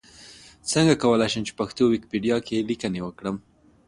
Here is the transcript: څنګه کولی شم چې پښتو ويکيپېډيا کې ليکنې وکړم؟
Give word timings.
څنګه 0.71 0.93
کولی 1.03 1.27
شم 1.33 1.41
چې 1.47 1.57
پښتو 1.59 1.83
ويکيپېډيا 1.87 2.37
کې 2.47 2.65
ليکنې 2.69 3.01
وکړم؟ 3.03 3.35